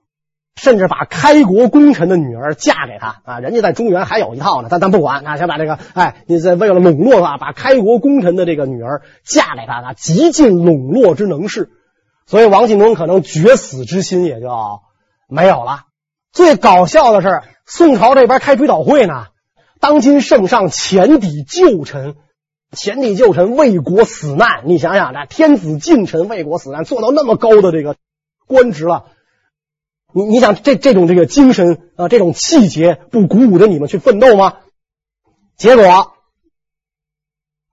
[0.57, 3.39] 甚至把开国功臣的女儿嫁给他啊。
[3.39, 11.71] 人家在中原还有一套呢，但咱不管啊，先把这个哎，你在为了笼络他，把开国功臣的这个女儿嫁给他啊，极尽笼络之能事，
[12.27, 14.47] 所以王继忠可能绝死之心也就。
[15.29, 15.87] 没有了。
[16.31, 19.27] 最搞笑的是，宋朝这边开追悼会呢。
[19.81, 22.15] 当今圣上前抵旧臣，
[22.71, 24.63] 前抵旧臣为国死难。
[24.67, 27.97] 你想想，那天子近臣为国死难，做到那么高的这个
[28.45, 29.07] 官职了，
[30.13, 34.59] 你你想这这种这个精神啊，这种气节，不鼓舞着你们去奋斗吗？
[35.57, 36.13] 结果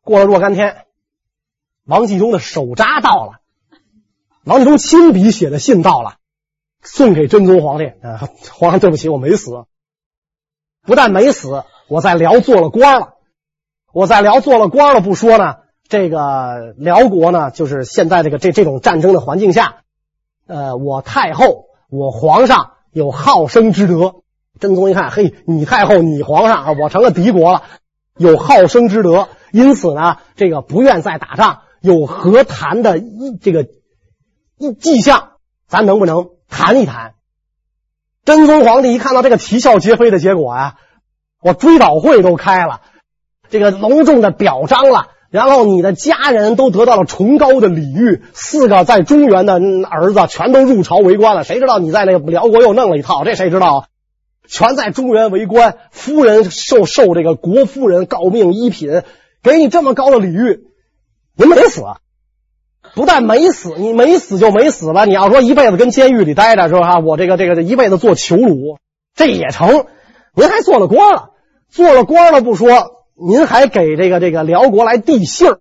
[0.02, 0.86] 过了若干天，
[1.86, 3.40] 王继忠的手札到了，
[4.44, 6.16] 王继忠亲笔写的信到了。
[6.86, 9.64] 送给真宗皇帝，啊，皇上对不起，我没死，
[10.82, 13.14] 不但没死，我在辽做了官了，
[13.90, 15.56] 我在辽做了官了不说呢，
[15.88, 19.76] 这个辽国呢，就是现在这个这这种战争的环境下，
[20.46, 24.16] 呃，我太后，我皇上有好生之德。
[24.60, 27.62] 真宗一看，嘿，你太后，你皇上啊，我成了敌国了，
[28.18, 33.66] 有好生之德，因此呢，这个不愿再打仗，有和谈的意这个
[34.58, 35.32] 一迹象，
[35.66, 36.30] 咱能不能？
[36.48, 37.14] 谈一谈，
[38.24, 40.74] 真宗皇帝一看到这个啼笑皆非的结果啊，
[41.42, 42.80] 我追悼会都开了，
[43.50, 49.54] 这个隆重的表彰了，然后你的家人都得到了崇高的礼遇，四个在中原的
[49.88, 51.42] 儿子全都入朝为官了。
[51.42, 53.24] 谁知道你在那个辽国又弄了一套？
[53.24, 53.88] 这谁知道？
[54.46, 59.02] 全在中原为官，夫人受受这个国夫人诰命一品，
[59.42, 60.68] 给你这么高的礼遇，
[61.34, 61.82] 您没死，
[62.94, 65.04] 不但没死，你没死就没死了。
[65.06, 66.98] 你要说一辈子跟监狱里待着是吧？
[66.98, 68.78] 我这个这个一辈子做囚虏，
[69.14, 69.86] 这也成。
[70.34, 71.30] 您还做了官了，
[71.68, 75.60] 做了官了不说，您还给这个这个辽国来递信儿，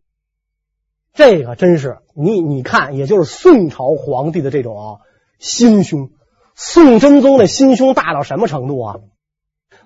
[1.13, 5.00] 这个真是你你看，也就是宋朝皇帝的这种
[5.39, 6.10] 心胸。
[6.56, 8.96] 宋真宗的心胸大到什么程度啊？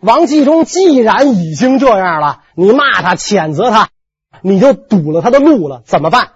[0.02, 3.90] 王继忠既然已经这样了，你骂他、谴责他，
[4.42, 6.32] 你就堵了他的路了，怎么办？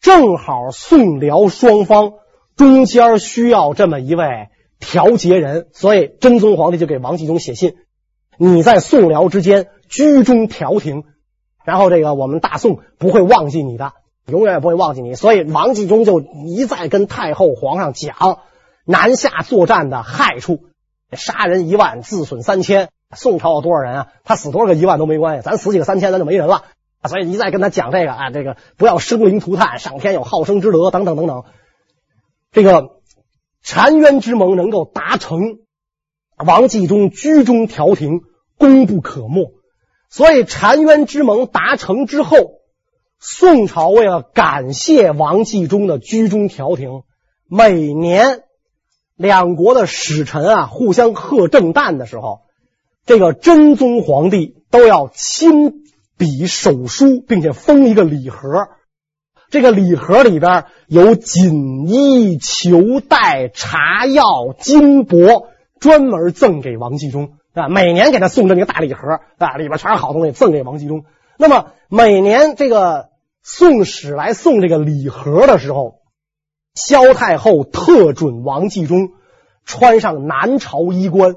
[0.00, 2.12] 正好宋辽双方
[2.56, 7.76] 中间需要这么一位调节人，所以真宗皇帝就给王继忠写信：
[8.38, 11.04] 你在宋辽之间居中调停，
[11.64, 13.92] 然后这个我们大宋不会忘记你的，
[14.26, 15.14] 永远也不会忘记你。
[15.14, 18.40] 所以王继忠就一再跟太后、皇上讲。
[18.88, 20.60] 南下作战的害处，
[21.10, 22.88] 杀人一万，自损三千。
[23.16, 24.06] 宋朝有多少人啊？
[24.22, 26.62] 他死多少个一万都没关系，咱死几个三千，咱就没人了。
[27.04, 31.44] 所以一再跟他讲这个啊，这个不要生灵涂炭，上天有好生之德，等等等等。
[32.52, 33.00] 这个
[33.64, 35.58] 澶渊之盟能够达成，
[36.36, 38.20] 王继忠居中调停，
[38.58, 39.54] 功不可没。
[40.10, 42.36] 所以澶渊之盟达成之后，
[43.18, 47.02] 宋朝为了感谢王继忠的居中调停，
[47.48, 48.42] 每年。
[49.18, 52.40] 两国的使臣啊，互相贺正旦的时候，
[53.06, 55.85] 这个真宗皇帝都要亲
[56.16, 58.48] 笔手书，并且封一个礼盒。
[59.50, 64.24] 这个礼盒里边有锦衣、裘带、茶药、
[64.58, 65.46] 金帛，
[65.78, 67.68] 专门赠给王继忠啊。
[67.68, 71.04] 每年给他送这么一个大礼盒啊，里边全是好东西，赠给王继忠。
[71.38, 73.08] 那么每年这个
[73.42, 75.96] 送使来送这个礼盒的时候。
[76.78, 79.12] 萧太后特准王继忠
[79.64, 81.34] 穿上南朝衣冠，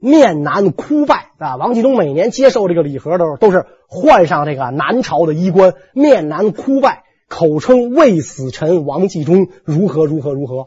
[0.00, 1.56] 面南哭拜啊！
[1.56, 10.66] 王继忠每年接受这个礼盒的时候，都是换上这个南朝的衣冠，面南哭拜，口称魏死臣王继忠如何如何如何，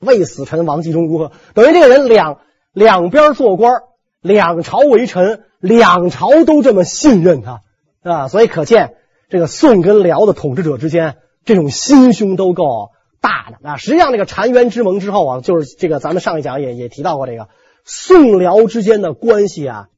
[0.00, 1.32] 魏死臣王继忠如何？
[1.54, 2.38] 等于这个人两
[2.72, 3.82] 两边做官，
[4.20, 7.60] 两朝为臣，两朝都这么信任他
[8.02, 8.28] 啊！
[8.28, 8.94] 所以可见
[9.28, 12.90] 这个宋跟辽的统治者之间这种心胸都够。
[13.20, 17.46] 大的啊，实际上这个澶渊之盟之后啊，就是这个咱们上一讲也也提到过，这个
[17.84, 19.88] 宋辽之间的关系啊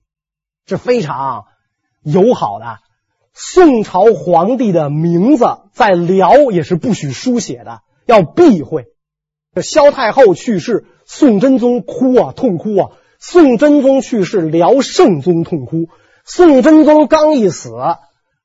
[0.66, 1.44] 是非常
[2.02, 2.78] 友好的。
[3.32, 8.86] 宋朝皇帝的名字在辽也是不许书写的，要避讳。
[9.54, 15.88] 这萧太后去世，宋真宗哭啊，痛哭啊；宋真宗去世，辽圣宗痛哭。
[16.24, 17.70] 宋真宗刚一死，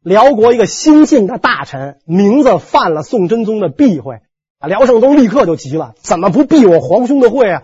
[0.01, 4.21] 辽国一个新晋的大臣名字犯了宋真宗的避讳。
[4.57, 7.63] 啊，辽圣宗立刻就急了，怎么不避我皇兄的讳啊？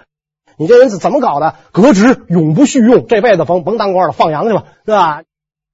[0.58, 1.56] 你这人是怎么搞的？
[1.72, 5.22] 革职，永不续用，这辈子甭甭当官了，放羊去吧，是吧？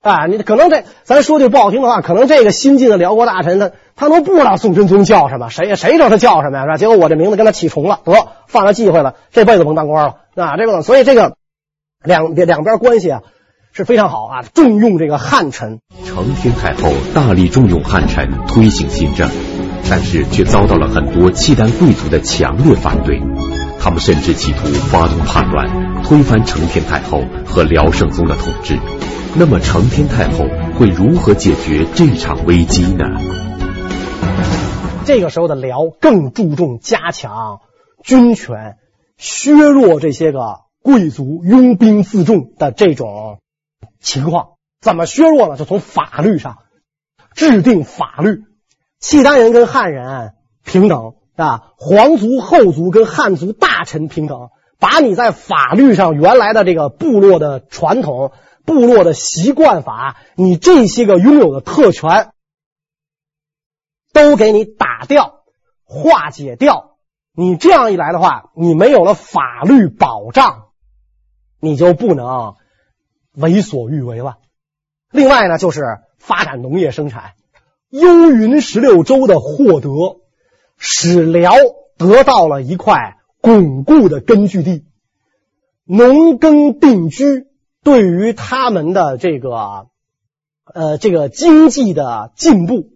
[0.02, 6.64] 啊，你可能这咱说句不好听的话，可能这个新晋的辽国大臣他他都不知道宋真宗叫什么，谁谁知道他叫什么呀？
[6.64, 6.78] 是吧？
[6.78, 8.14] 结果我这名字跟他起重了，得
[8.48, 11.36] 犯了忌讳了，这辈子甭当官了，啊，这个所以这个
[12.04, 13.22] 两两边关系啊
[13.72, 15.80] 是非常好啊，重用这个汉臣。
[16.04, 19.30] 承天太后大力重用汉臣，推行新政。
[19.90, 23.20] 但是却遭到了很多契丹贵族的强烈反对，
[23.82, 28.78] 他们甚至企图发动叛乱，推翻成天太后和辽圣宗的统治。
[29.36, 30.46] 那么成天太后
[30.78, 33.06] 会如何解决这场危机呢？
[35.04, 37.62] 这个时候的辽更注重加强
[38.04, 38.78] 军权，
[39.18, 43.40] 削弱这些个贵族拥兵自重的这种
[44.00, 44.50] 情况。
[44.80, 45.58] 怎么削弱呢？
[45.58, 46.60] 就从法律上
[47.34, 48.44] 制定法律。
[49.00, 54.50] 契丹人跟汉人平等啊，皇族、后族跟汉族大臣平等，
[54.80, 58.32] 把你在法律上原来的这个部落的传统、
[58.66, 62.32] 部落的习惯法，你这些个拥有的特权
[64.14, 65.44] 都给你打掉、
[65.84, 66.98] 化解掉。
[67.34, 70.66] 你这样一来的话，你没有了法律保障，
[71.60, 72.56] 你就不能
[73.34, 74.38] 为所欲为了。
[75.12, 75.82] 另外呢，就是
[76.20, 77.34] 发展农业生产。
[77.90, 79.90] 幽云十六州的获得，
[80.84, 81.54] 使辽
[81.96, 84.84] 得到了一块巩固的根据地。
[85.86, 87.46] 农耕定居
[87.84, 89.88] 对于他们的这个
[90.74, 92.90] 呃这个经济的进步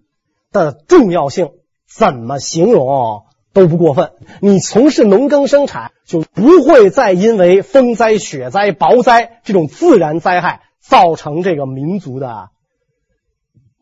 [0.51, 1.51] 的重要性，
[1.87, 4.13] 怎么形容都不过分。
[4.41, 12.49] 你从事农耕生产，就不会再因为风灾、雪灾、雹灾这种自然灾害造成这个民族的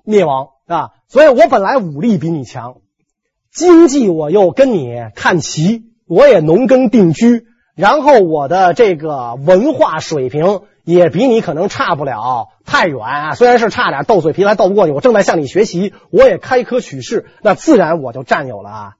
[0.04, 0.89] 灭亡啊！
[1.08, 2.78] 所以我本来武力比你强，
[3.54, 7.45] 经济我又跟你看齐，我也农耕定居，
[7.76, 14.91] 然后我的这个文化水平也比你可能差不了太远啊，虽然是差点，斗嘴皮还斗不过你。
[14.91, 18.93] 我正在向你学习，我也开科取士，那自然我就占有了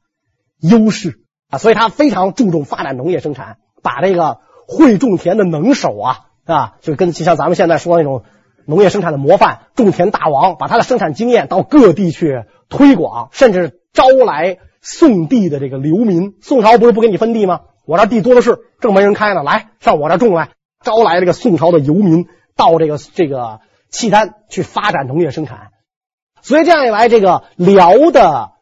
[0.62, 1.58] 优势啊！
[1.58, 4.38] 所以他非常注重发展农业生产，把这个
[4.68, 8.24] 会种田的能手啊啊，就跟就像咱们现在说那种
[8.66, 13.80] 农业生产的模范种田大王，把他的生产经验到各地去推广，甚至。
[13.94, 17.60] 招来宋地的这个流民，宋朝不是不给你分地吗？
[17.86, 20.50] 我这地多的是，正没人开呢，来上我这种来。
[20.84, 23.60] 招来这个宋朝的游民到这个这个
[23.92, 25.68] 契丹去发展农业生产，
[26.42, 28.54] 所以这样一来，这个辽的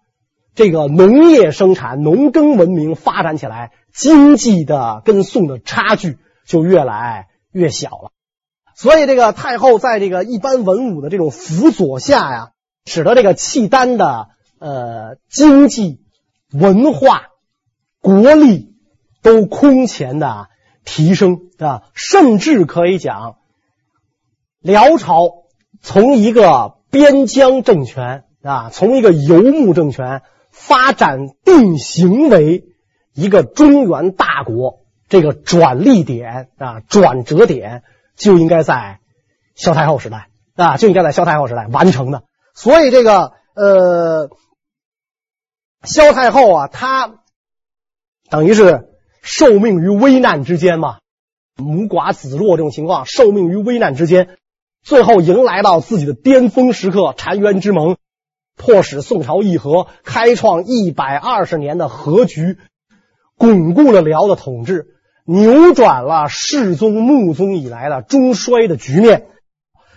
[0.53, 8.11] 这个农业生产、农耕文明发展起来，经济的跟宋的差距就越来越小了。
[8.81, 12.51] 所以这个太后在这个一般文武的这种辅佐下呀，
[12.85, 14.29] 使得这个契丹的。
[14.63, 16.03] 呃，经济、
[16.51, 17.29] 文化、
[17.99, 18.75] 国力
[19.23, 20.49] 都空前的
[20.85, 23.37] 提升啊，甚至可以讲，
[24.59, 25.31] 辽朝
[25.81, 30.21] 从一个边疆政权啊，从一个游牧政权
[30.51, 32.65] 发展定型为
[33.15, 37.81] 一个中原大国，这个转力点啊，转折点
[38.15, 38.99] 就应该在
[39.55, 42.23] 萧太后时代啊，就应该在萧太后时代完成的。
[42.53, 44.29] 所以这个呃。
[45.83, 47.23] 萧太后啊，她
[48.29, 48.89] 等于是
[49.23, 50.99] 受命于危难之间嘛，
[51.55, 54.37] 母寡子弱这种情况，受命于危难之间，
[54.83, 57.97] 最后迎来到自己的巅峰时刻——澶渊之盟，
[58.55, 62.59] 迫使宋朝议和，开创一百二十年的和局，
[63.35, 65.00] 巩固了辽的统治，
[65.31, 69.27] 扭转了世宗、穆宗以来的中衰的局面。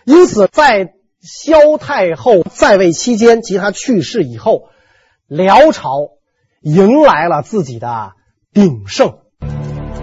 [0.05, 4.69] 因此，在萧太后在位期间及她去世以后。
[5.27, 6.11] 辽朝
[6.61, 8.13] 迎来了自己的
[8.53, 9.15] 鼎盛，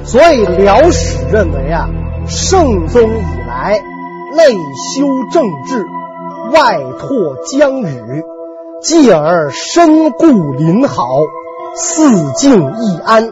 [0.03, 1.87] 所以辽史认为啊，
[2.27, 3.79] 圣宗以来
[4.35, 5.85] 内修政治，
[6.51, 8.23] 外拓疆域，
[8.81, 11.05] 继而身固林好，
[11.75, 13.31] 四境易安，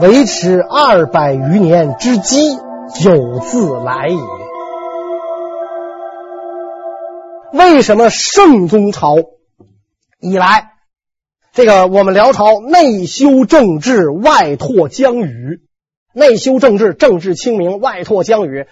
[0.00, 2.36] 维持二百余年之基
[3.04, 4.18] 有自来矣。
[7.52, 9.16] 为什么圣宗朝
[10.20, 10.70] 以来？
[11.52, 15.62] 这个我们辽朝内修政治，外拓疆域。
[16.12, 18.66] 内修政治，政治清明；外拓疆域，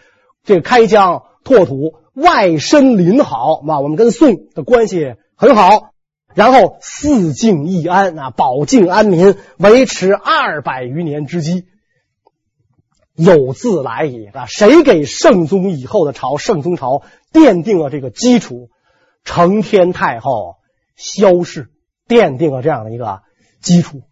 [0.44, 3.62] 这个开疆拓土，外深邻好。
[3.62, 5.90] 嘛我们跟宋的关系很好。
[6.36, 11.64] 然后四境易安啊，保境安民，维持二百余年之基，
[13.16, 14.46] 有自来矣啊！
[14.46, 18.68] 谁给圣宗以后的朝圣宗朝奠定了这个基础？
[19.24, 20.58] 承天太后
[20.94, 21.72] 萧氏。
[22.08, 23.22] 奠定了这样的一个
[23.60, 24.02] 基础。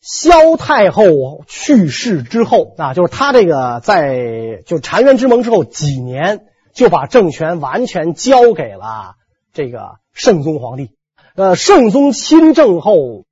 [0.00, 9.16] 萧太后去世之后啊，就是他这个在就澶渊之盟之后几年，就把政权完全交给了
[9.52, 10.97] 这个圣宗皇帝。
[11.38, 13.24] 呃，圣宗亲政后，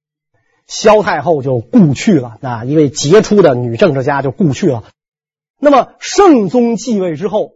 [0.68, 4.84] 萧太后就故去了啊，一位杰出的女政治家就故去了。
[5.58, 7.54] 那么圣宗继位之后，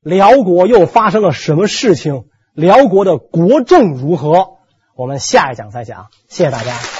[0.00, 2.24] 辽国又发生了什么事情？
[2.54, 4.52] 辽国的国政如何？
[4.96, 6.99] 我们下一讲再讲，谢谢大家。